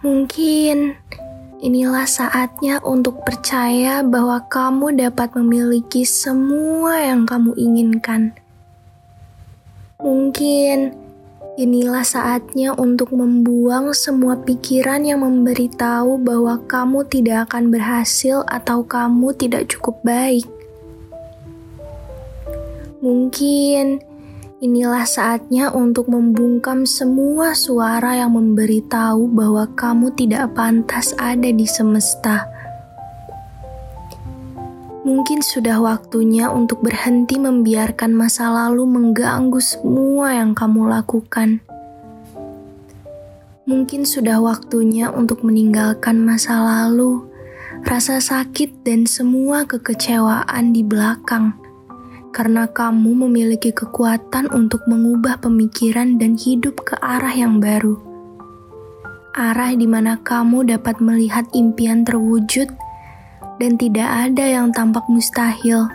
Mungkin 0.00 0.96
inilah 1.60 2.08
saatnya 2.08 2.80
untuk 2.80 3.20
percaya 3.20 4.00
bahwa 4.00 4.40
kamu 4.48 4.96
dapat 4.96 5.36
memiliki 5.36 6.08
semua 6.08 7.04
yang 7.04 7.28
kamu 7.28 7.52
inginkan. 7.52 8.32
Mungkin 10.00 10.96
inilah 11.60 12.00
saatnya 12.00 12.72
untuk 12.80 13.12
membuang 13.12 13.92
semua 13.92 14.40
pikiran 14.40 15.04
yang 15.04 15.20
memberitahu 15.20 16.16
bahwa 16.16 16.56
kamu 16.64 17.04
tidak 17.04 17.52
akan 17.52 17.68
berhasil 17.68 18.40
atau 18.48 18.80
kamu 18.80 19.36
tidak 19.36 19.68
cukup 19.68 20.00
baik. 20.00 20.48
Mungkin 23.04 24.00
Inilah 24.60 25.08
saatnya 25.08 25.72
untuk 25.72 26.12
membungkam 26.12 26.84
semua 26.84 27.56
suara 27.56 28.20
yang 28.20 28.36
memberitahu 28.36 29.32
bahwa 29.32 29.64
kamu 29.72 30.12
tidak 30.12 30.52
pantas 30.52 31.16
ada 31.16 31.48
di 31.48 31.64
semesta. 31.64 32.44
Mungkin 35.00 35.40
sudah 35.40 35.80
waktunya 35.80 36.52
untuk 36.52 36.84
berhenti 36.84 37.40
membiarkan 37.40 38.12
masa 38.12 38.52
lalu 38.52 38.84
mengganggu 38.84 39.56
semua 39.64 40.36
yang 40.36 40.52
kamu 40.52 40.92
lakukan. 40.92 41.64
Mungkin 43.64 44.04
sudah 44.04 44.44
waktunya 44.44 45.08
untuk 45.08 45.40
meninggalkan 45.40 46.20
masa 46.20 46.60
lalu, 46.60 47.24
rasa 47.88 48.20
sakit, 48.20 48.84
dan 48.84 49.08
semua 49.08 49.64
kekecewaan 49.64 50.76
di 50.76 50.84
belakang 50.84 51.59
karena 52.30 52.70
kamu 52.70 53.26
memiliki 53.26 53.74
kekuatan 53.74 54.50
untuk 54.54 54.86
mengubah 54.86 55.42
pemikiran 55.42 56.18
dan 56.18 56.38
hidup 56.38 56.78
ke 56.86 56.94
arah 57.02 57.34
yang 57.34 57.58
baru. 57.58 57.98
Arah 59.34 59.74
di 59.74 59.86
mana 59.86 60.18
kamu 60.18 60.70
dapat 60.70 60.98
melihat 61.02 61.46
impian 61.54 62.02
terwujud 62.06 62.70
dan 63.58 63.78
tidak 63.78 64.06
ada 64.06 64.44
yang 64.46 64.70
tampak 64.70 65.02
mustahil. 65.10 65.86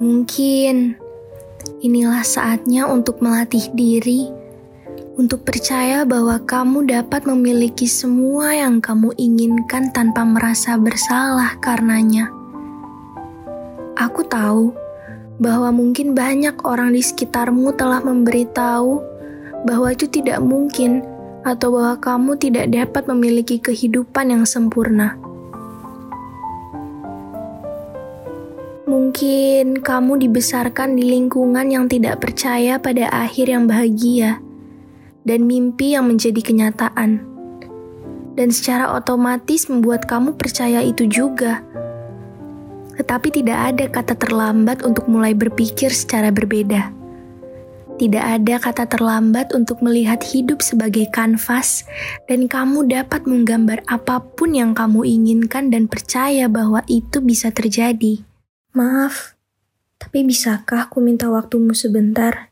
Mungkin 0.00 0.96
inilah 1.84 2.24
saatnya 2.24 2.88
untuk 2.88 3.20
melatih 3.20 3.68
diri 3.76 4.39
untuk 5.20 5.44
percaya 5.44 6.08
bahwa 6.08 6.40
kamu 6.48 6.88
dapat 6.88 7.28
memiliki 7.28 7.84
semua 7.84 8.56
yang 8.56 8.80
kamu 8.80 9.12
inginkan 9.20 9.92
tanpa 9.92 10.24
merasa 10.24 10.80
bersalah 10.80 11.60
karenanya. 11.60 12.32
Aku 14.00 14.24
tahu 14.24 14.72
bahwa 15.36 15.76
mungkin 15.76 16.16
banyak 16.16 16.56
orang 16.64 16.96
di 16.96 17.04
sekitarmu 17.04 17.76
telah 17.76 18.00
memberitahu 18.00 19.04
bahwa 19.68 19.92
itu 19.92 20.08
tidak 20.08 20.40
mungkin 20.40 21.04
atau 21.44 21.68
bahwa 21.68 22.00
kamu 22.00 22.40
tidak 22.40 22.72
dapat 22.72 23.04
memiliki 23.12 23.60
kehidupan 23.60 24.32
yang 24.32 24.48
sempurna. 24.48 25.20
Mungkin 28.88 29.84
kamu 29.84 30.16
dibesarkan 30.16 30.96
di 30.96 31.12
lingkungan 31.12 31.68
yang 31.68 31.92
tidak 31.92 32.24
percaya 32.24 32.80
pada 32.80 33.12
akhir 33.12 33.52
yang 33.52 33.68
bahagia 33.68 34.40
dan 35.24 35.44
mimpi 35.44 35.94
yang 35.94 36.08
menjadi 36.08 36.40
kenyataan. 36.40 37.24
Dan 38.38 38.48
secara 38.54 38.94
otomatis 38.96 39.68
membuat 39.68 40.08
kamu 40.08 40.38
percaya 40.38 40.80
itu 40.80 41.04
juga. 41.04 41.60
Tetapi 42.96 43.28
tidak 43.32 43.58
ada 43.74 43.84
kata 43.88 44.14
terlambat 44.16 44.84
untuk 44.84 45.08
mulai 45.08 45.36
berpikir 45.36 45.92
secara 45.92 46.32
berbeda. 46.32 46.92
Tidak 48.00 48.24
ada 48.24 48.56
kata 48.56 48.88
terlambat 48.88 49.52
untuk 49.52 49.84
melihat 49.84 50.24
hidup 50.24 50.64
sebagai 50.64 51.04
kanvas, 51.12 51.84
dan 52.24 52.48
kamu 52.48 52.88
dapat 52.88 53.28
menggambar 53.28 53.84
apa 53.84 54.24
pun 54.24 54.56
yang 54.56 54.72
kamu 54.72 55.04
inginkan 55.04 55.68
dan 55.68 55.84
percaya 55.84 56.48
bahwa 56.48 56.80
itu 56.88 57.20
bisa 57.20 57.52
terjadi. 57.52 58.24
Maaf, 58.72 59.36
tapi 60.00 60.24
bisakah 60.24 60.88
aku 60.88 61.04
minta 61.04 61.28
waktumu 61.28 61.76
sebentar? 61.76 62.49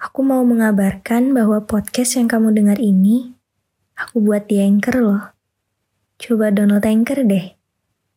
Aku 0.00 0.24
mau 0.24 0.40
mengabarkan 0.48 1.36
bahwa 1.36 1.60
podcast 1.68 2.16
yang 2.16 2.24
kamu 2.24 2.56
dengar 2.56 2.80
ini, 2.80 3.36
aku 4.00 4.24
buat 4.24 4.48
di 4.48 4.56
Anchor 4.56 4.96
loh. 4.96 5.24
Coba 6.16 6.48
download 6.48 6.88
Anchor 6.88 7.20
deh. 7.20 7.52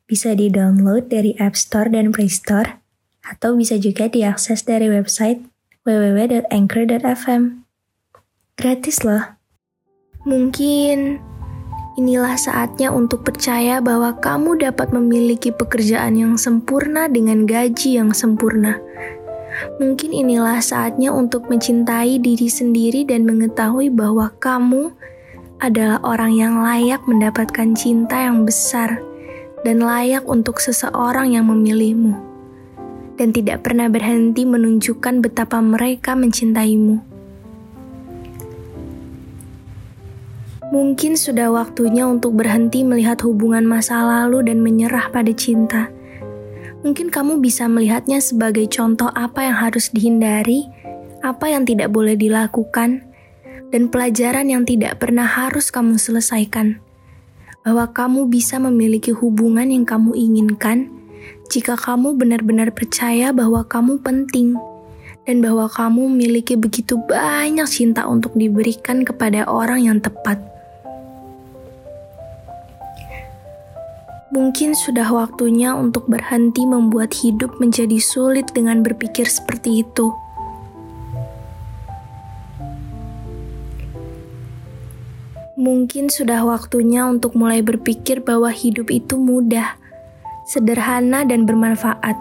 Bisa 0.07 0.31
di-download 0.31 1.11
dari 1.11 1.35
App 1.43 1.59
Store 1.59 1.91
dan 1.91 2.15
Play 2.15 2.31
Store, 2.31 2.79
atau 3.27 3.59
bisa 3.59 3.75
juga 3.75 4.07
diakses 4.07 4.63
dari 4.63 4.87
website 4.87 5.43
www.anchor.fm. 5.83 7.67
Gratis 8.55 9.03
loh. 9.03 9.35
Mungkin 10.23 11.19
inilah 11.99 12.39
saatnya 12.39 12.95
untuk 12.95 13.27
percaya 13.27 13.83
bahwa 13.83 14.15
kamu 14.23 14.55
dapat 14.71 14.95
memiliki 14.95 15.51
pekerjaan 15.51 16.15
yang 16.15 16.39
sempurna 16.39 17.11
dengan 17.11 17.43
gaji 17.43 17.99
yang 17.99 18.15
sempurna 18.15 18.79
Mungkin 19.79 20.11
inilah 20.11 20.59
saatnya 20.59 21.09
untuk 21.09 21.47
mencintai 21.47 22.19
diri 22.19 22.47
sendiri 22.51 23.07
dan 23.07 23.23
mengetahui 23.23 23.89
bahwa 23.89 24.31
kamu 24.37 24.91
adalah 25.63 26.03
orang 26.03 26.35
yang 26.35 26.59
layak 26.59 26.99
mendapatkan 27.07 27.71
cinta 27.71 28.19
yang 28.19 28.43
besar 28.43 28.99
dan 29.63 29.79
layak 29.79 30.27
untuk 30.27 30.59
seseorang 30.59 31.31
yang 31.31 31.47
memilihmu, 31.47 32.19
dan 33.15 33.31
tidak 33.31 33.63
pernah 33.63 33.87
berhenti 33.87 34.43
menunjukkan 34.43 35.23
betapa 35.23 35.63
mereka 35.63 36.19
mencintaimu. 36.19 36.99
Mungkin 40.73 41.15
sudah 41.15 41.53
waktunya 41.53 42.03
untuk 42.09 42.33
berhenti 42.33 42.81
melihat 42.81 43.21
hubungan 43.23 43.63
masa 43.63 44.03
lalu 44.03 44.51
dan 44.51 44.59
menyerah 44.59 45.07
pada 45.13 45.29
cinta 45.31 45.93
mungkin 46.83 47.07
kamu 47.09 47.39
bisa 47.39 47.65
melihatnya 47.71 48.19
sebagai 48.19 48.67
contoh 48.67 49.09
apa 49.15 49.47
yang 49.47 49.57
harus 49.57 49.89
dihindari, 49.89 50.67
apa 51.23 51.49
yang 51.49 51.63
tidak 51.63 51.89
boleh 51.89 52.19
dilakukan, 52.19 53.07
dan 53.71 53.89
pelajaran 53.89 54.51
yang 54.51 54.67
tidak 54.67 55.01
pernah 55.01 55.25
harus 55.25 55.71
kamu 55.71 55.97
selesaikan. 55.97 56.83
Bahwa 57.63 57.89
kamu 57.89 58.27
bisa 58.27 58.59
memiliki 58.59 59.15
hubungan 59.15 59.71
yang 59.71 59.87
kamu 59.87 60.13
inginkan 60.13 60.91
jika 61.47 61.79
kamu 61.79 62.19
benar-benar 62.19 62.75
percaya 62.75 63.31
bahwa 63.31 63.63
kamu 63.63 64.03
penting 64.03 64.59
dan 65.23 65.39
bahwa 65.39 65.71
kamu 65.71 66.11
memiliki 66.11 66.59
begitu 66.59 66.99
banyak 67.07 67.63
cinta 67.71 68.03
untuk 68.03 68.35
diberikan 68.35 69.07
kepada 69.07 69.47
orang 69.47 69.87
yang 69.87 69.97
tepat. 70.03 70.52
Mungkin 74.33 74.73
sudah 74.73 75.13
waktunya 75.13 75.77
untuk 75.77 76.09
berhenti 76.09 76.65
membuat 76.65 77.13
hidup 77.13 77.61
menjadi 77.61 78.01
sulit 78.01 78.49
dengan 78.49 78.81
berpikir 78.81 79.29
seperti 79.29 79.85
itu. 79.85 80.09
Mungkin 85.53 86.09
sudah 86.09 86.41
waktunya 86.49 87.05
untuk 87.05 87.37
mulai 87.37 87.61
berpikir 87.61 88.25
bahwa 88.25 88.49
hidup 88.49 88.89
itu 88.89 89.21
mudah, 89.21 89.77
sederhana, 90.49 91.21
dan 91.29 91.45
bermanfaat. 91.45 92.17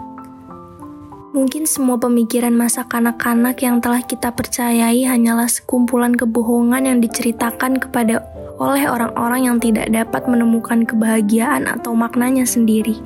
Mungkin 1.33 1.65
semua 1.65 1.97
pemikiran 1.97 2.53
masa 2.53 2.85
kanak-kanak 2.85 3.57
yang 3.65 3.81
telah 3.81 4.05
kita 4.05 4.29
percayai 4.29 5.01
hanyalah 5.09 5.49
sekumpulan 5.49 6.13
kebohongan 6.13 6.85
yang 6.85 7.01
diceritakan 7.01 7.81
kepada 7.81 8.21
oleh 8.61 8.85
orang-orang 8.85 9.49
yang 9.49 9.57
tidak 9.57 9.89
dapat 9.89 10.29
menemukan 10.29 10.85
kebahagiaan 10.85 11.65
atau 11.65 11.97
maknanya 11.97 12.45
sendiri. 12.45 12.97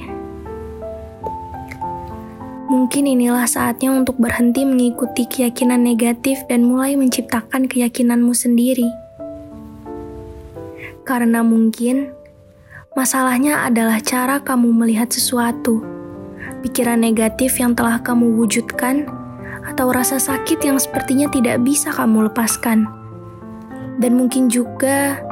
Mungkin 2.68 3.08
inilah 3.08 3.48
saatnya 3.48 3.96
untuk 3.96 4.20
berhenti 4.20 4.68
mengikuti 4.68 5.24
keyakinan 5.24 5.80
negatif 5.80 6.44
dan 6.52 6.68
mulai 6.68 7.00
menciptakan 7.00 7.64
keyakinanmu 7.64 8.36
sendiri. 8.36 8.92
Karena 11.08 11.48
mungkin 11.48 12.12
masalahnya 12.92 13.64
adalah 13.64 14.04
cara 14.04 14.44
kamu 14.44 14.76
melihat 14.76 15.08
sesuatu, 15.08 15.80
pikiran 16.60 17.00
negatif 17.00 17.56
yang 17.56 17.72
telah 17.72 18.04
kamu 18.04 18.36
wujudkan, 18.36 19.08
atau 19.64 19.88
rasa 19.92 20.20
sakit 20.20 20.60
yang 20.64 20.76
sepertinya 20.76 21.32
tidak 21.32 21.64
bisa 21.64 21.96
kamu 21.96 22.28
lepaskan. 22.28 22.84
Dan 24.00 24.20
mungkin 24.20 24.52
juga 24.52 25.24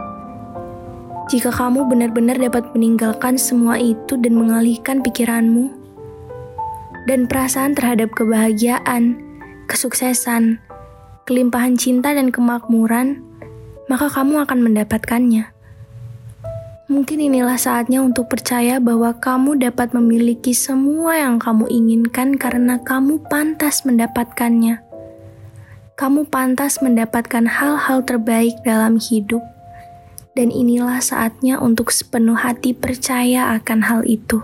jika 1.35 1.51
kamu 1.51 1.91
benar-benar 1.91 2.39
dapat 2.39 2.71
meninggalkan 2.71 3.35
semua 3.35 3.75
itu 3.75 4.15
dan 4.15 4.39
mengalihkan 4.39 5.03
pikiranmu 5.03 5.67
dan 7.11 7.27
perasaan 7.27 7.75
terhadap 7.75 8.15
kebahagiaan, 8.15 9.19
kesuksesan, 9.67 10.63
kelimpahan 11.27 11.75
cinta 11.75 12.15
dan 12.15 12.31
kemakmuran, 12.31 13.19
maka 13.91 14.07
kamu 14.07 14.47
akan 14.47 14.63
mendapatkannya. 14.63 15.51
Mungkin 16.87 17.19
inilah 17.19 17.59
saatnya 17.59 17.99
untuk 17.99 18.31
percaya 18.31 18.79
bahwa 18.79 19.11
kamu 19.19 19.59
dapat 19.59 19.91
memiliki 19.91 20.55
semua 20.55 21.19
yang 21.19 21.35
kamu 21.35 21.67
inginkan 21.67 22.39
karena 22.39 22.79
kamu 22.79 23.19
pantas 23.27 23.83
mendapatkannya. 23.83 24.79
Kamu 25.99 26.31
pantas 26.31 26.79
mendapatkan 26.79 27.43
hal-hal 27.43 28.07
terbaik 28.07 28.55
dalam 28.63 28.95
hidup, 29.03 29.43
dan 30.35 30.51
inilah 30.51 30.99
saatnya 30.99 31.57
untuk 31.57 31.89
sepenuh 31.95 32.35
hati 32.35 32.75
percaya 32.75 33.55
akan 33.55 33.87
hal 33.87 34.01
itu. 34.03 34.43